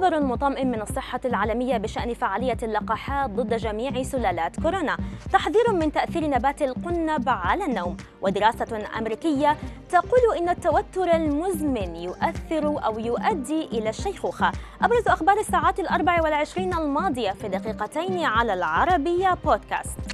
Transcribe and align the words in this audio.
خبر 0.00 0.20
مطمئن 0.20 0.70
من 0.70 0.82
الصحة 0.82 1.20
العالمية 1.24 1.76
بشأن 1.76 2.14
فعالية 2.14 2.56
اللقاحات 2.62 3.30
ضد 3.30 3.54
جميع 3.54 4.02
سلالات 4.02 4.60
كورونا. 4.60 4.96
تحذير 5.32 5.72
من 5.72 5.92
تأثير 5.92 6.30
نبات 6.30 6.62
القنب 6.62 7.28
على 7.28 7.64
النوم. 7.64 7.96
ودراسة 8.22 8.88
أمريكية 8.98 9.56
تقول 9.88 10.38
إن 10.38 10.48
التوتر 10.48 11.14
المزمن 11.14 11.96
يؤثر 11.96 12.84
أو 12.84 12.98
يؤدي 12.98 13.64
إلى 13.64 13.88
الشيخوخة. 13.88 14.52
أبرز 14.82 15.08
أخبار 15.08 15.38
الساعات 15.38 15.80
الأربع 15.80 16.22
والعشرين 16.22 16.74
الماضية 16.74 17.30
في 17.30 17.48
دقيقتين 17.48 18.24
على 18.24 18.54
العربية 18.54 19.34
بودكاست. 19.44 20.09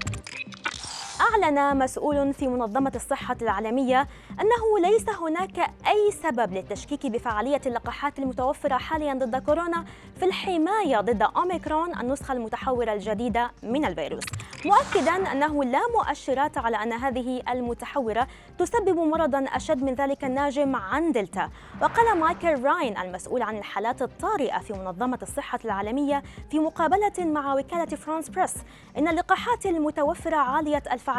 أعلن 1.32 1.78
مسؤول 1.78 2.34
في 2.34 2.48
منظمة 2.48 2.92
الصحة 2.94 3.36
العالمية 3.42 4.08
أنه 4.40 4.88
ليس 4.90 5.08
هناك 5.08 5.58
أي 5.86 6.10
سبب 6.22 6.52
للتشكيك 6.52 7.06
بفعالية 7.06 7.60
اللقاحات 7.66 8.18
المتوفرة 8.18 8.76
حاليا 8.76 9.14
ضد 9.14 9.36
كورونا 9.36 9.84
في 10.16 10.24
الحماية 10.24 11.00
ضد 11.00 11.22
أوميكرون 11.22 12.00
النسخة 12.00 12.32
المتحورة 12.32 12.92
الجديدة 12.92 13.50
من 13.62 13.84
الفيروس. 13.84 14.24
مؤكدا 14.64 15.32
أنه 15.32 15.64
لا 15.64 15.80
مؤشرات 15.94 16.58
على 16.58 16.76
أن 16.76 16.92
هذه 16.92 17.42
المتحورة 17.48 18.26
تسبب 18.58 18.98
مرضا 18.98 19.44
أشد 19.48 19.82
من 19.82 19.94
ذلك 19.94 20.24
الناجم 20.24 20.76
عن 20.76 21.12
دلتا. 21.12 21.50
وقال 21.82 22.18
مايكل 22.18 22.62
راين 22.62 22.98
المسؤول 22.98 23.42
عن 23.42 23.56
الحالات 23.58 24.02
الطارئة 24.02 24.58
في 24.58 24.72
منظمة 24.72 25.18
الصحة 25.22 25.58
العالمية 25.64 26.22
في 26.50 26.58
مقابلة 26.58 27.12
مع 27.18 27.54
وكالة 27.54 27.86
فرانس 27.86 28.28
بريس 28.28 28.54
إن 28.98 29.08
اللقاحات 29.08 29.66
المتوفرة 29.66 30.36
عالية 30.36 30.82
الفعالية 30.92 31.15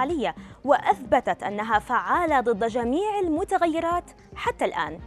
وأثبتت 0.64 1.44
أنها 1.44 1.80
فعالة 1.80 2.40
ضد 2.40 2.66
جميع 2.68 3.20
المتغيرات 3.20 4.04
حتى 4.36 4.66
الآن. 4.66 5.00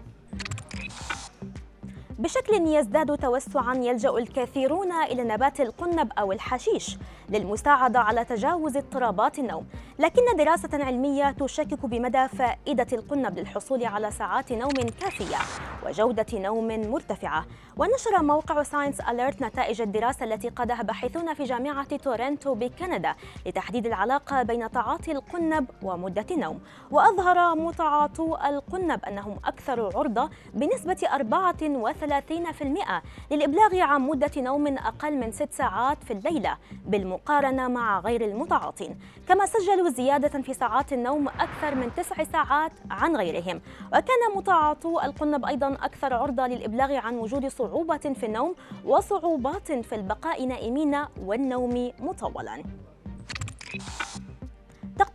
بشكل 2.18 2.54
يزداد 2.54 3.18
توسعا 3.18 3.74
يلجأ 3.74 4.10
الكثيرون 4.10 4.92
إلى 4.92 5.24
نبات 5.24 5.60
القنب 5.60 6.12
أو 6.18 6.32
الحشيش 6.32 6.98
للمساعدة 7.28 8.00
على 8.00 8.24
تجاوز 8.24 8.76
اضطرابات 8.76 9.38
النوم. 9.38 9.66
لكن 9.98 10.22
دراسة 10.38 10.84
علمية 10.84 11.30
تشكك 11.30 11.86
بمدى 11.86 12.28
فائدة 12.28 12.86
القنب 12.92 13.38
للحصول 13.38 13.84
على 13.84 14.10
ساعات 14.10 14.52
نوم 14.52 14.72
كافية. 15.00 15.36
وجودة 15.86 16.26
نوم 16.32 16.90
مرتفعة. 16.90 17.44
ونشر 17.76 18.22
موقع 18.22 18.62
ساينس 18.62 19.00
اليرت 19.00 19.42
نتائج 19.42 19.80
الدراسة 19.80 20.24
التي 20.24 20.48
قادها 20.48 20.82
باحثون 20.82 21.34
في 21.34 21.44
جامعة 21.44 21.96
تورنتو 21.96 22.54
بكندا 22.54 23.14
لتحديد 23.46 23.86
العلاقة 23.86 24.42
بين 24.42 24.70
تعاطي 24.70 25.12
القنب 25.12 25.66
ومدة 25.82 26.26
النوم. 26.30 26.60
وأظهر 26.90 27.54
متعاطو 27.54 28.36
القنب 28.36 29.04
أنهم 29.04 29.36
أكثر 29.44 29.98
عرضة 29.98 30.30
بنسبة 30.54 31.08
34 31.14 31.92
30% 31.92 33.02
للإبلاغ 33.30 33.80
عن 33.80 34.00
مدة 34.00 34.30
نوم 34.36 34.66
أقل 34.66 35.16
من 35.16 35.32
6 35.32 35.52
ساعات 35.52 36.04
في 36.04 36.12
الليلة 36.12 36.56
بالمقارنة 36.86 37.68
مع 37.68 38.00
غير 38.00 38.24
المتعاطين. 38.24 38.98
كما 39.28 39.46
سجلوا 39.46 39.88
زيادة 39.88 40.42
في 40.42 40.54
ساعات 40.54 40.92
النوم 40.92 41.28
أكثر 41.28 41.74
من 41.74 41.94
9 41.94 42.24
ساعات 42.24 42.72
عن 42.90 43.16
غيرهم. 43.16 43.60
وكان 43.88 44.36
متعاطو 44.36 45.00
القنب 45.00 45.44
أكثر 45.72 46.14
عرضة 46.14 46.46
للإبلاغ 46.46 46.92
عن 46.92 47.14
وجود 47.14 47.46
صعوبة 47.46 47.96
في 47.96 48.26
النوم 48.26 48.54
وصعوبات 48.84 49.72
في 49.72 49.94
البقاء 49.94 50.46
نائمين 50.46 50.96
والنوم 51.22 51.92
مطولا. 52.00 52.62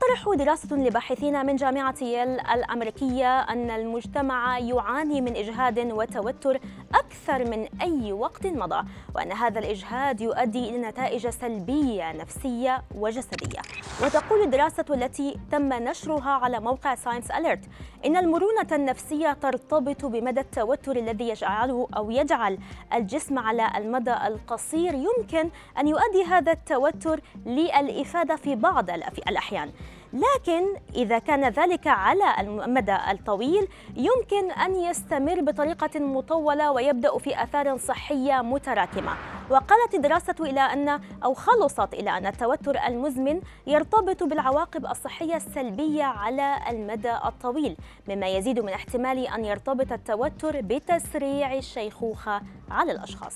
تقترح 0.06 0.36
دراسة 0.36 0.76
لباحثين 0.76 1.46
من 1.46 1.56
جامعة 1.56 1.96
ييل 2.02 2.40
الأمريكية 2.40 3.40
أن 3.40 3.70
المجتمع 3.70 4.60
يعاني 4.60 5.22
من 5.22 5.36
إجهاد 5.36 5.80
وتوتر 5.80 6.60
أكثر 6.96 7.46
من 7.50 7.68
أي 7.82 8.14
وقت 8.14 8.48
مضى 8.48 8.88
وأن 9.16 9.32
هذا 9.32 9.60
الإجهاد 9.60 10.22
يؤدي 10.22 10.70
إلى 10.70 10.78
نتائج 10.78 11.30
سلبية 11.30 12.12
نفسية 12.12 12.84
وجسدية. 12.96 13.60
وتقول 14.04 14.42
الدراسة 14.42 14.86
التي 14.90 15.38
تم 15.52 15.74
نشرها 15.74 16.30
على 16.30 16.60
موقع 16.60 16.96
ساينس 16.96 17.32
أليرت 17.32 17.66
إن 18.06 18.18
المرونة 18.18 18.68
النفسية 18.72 19.34
ترتبط 19.34 20.06
بمدى 20.06 20.40
التوتر 20.40 20.96
الذي 20.96 21.30
يجعله 21.30 21.88
أو 21.98 22.12
يجعل 22.12 22.58
الجسم 22.94 23.40
على 23.40 23.72
المدى 23.78 24.14
القصير 24.28 24.94
يمكن 24.94 25.50
أن 25.80 25.88
يؤدي 25.88 26.24
هذا 26.28 26.52
التوتر 26.52 27.22
للإفادة 27.46 28.36
في 28.36 28.56
بعض 28.56 28.90
الأحيان. 29.28 29.72
لكن 30.14 30.64
إذا 30.96 31.20
كان 31.20 31.50
ذلك 31.50 31.88
على 31.88 32.40
المدى 32.40 32.98
الطويل 33.12 33.68
يمكن 33.96 34.52
أن 34.52 34.76
يستمر 34.76 35.42
بطريقة 35.42 36.00
مطولة 36.00 36.72
ويبدأ 36.72 37.18
في 37.18 37.44
آثار 37.44 37.78
صحية 37.78 38.42
متراكمة. 38.42 39.12
وقالت 39.50 39.94
الدراسة 39.94 40.36
إلى 40.40 40.60
أن 40.62 41.02
أو 41.24 41.34
خلصت 41.34 41.94
إلى 41.94 42.18
أن 42.18 42.26
التوتر 42.26 42.78
المزمن 42.88 43.42
يرتبط 43.68 44.24
بالعواقب 44.24 44.86
الصحية 44.86 45.36
السلبية 45.36 46.04
على 46.04 46.58
المدى 46.70 47.14
الطويل 47.26 47.78
مما 48.10 48.28
يزيد 48.28 48.60
من 48.60 48.70
احتمال 48.70 49.28
أن 49.28 49.46
يرتبط 49.46 49.92
التوتر 49.92 50.62
بتسريع 50.62 51.54
الشيخوخة 51.54 52.42
على 52.72 52.92
الأشخاص. 52.92 53.36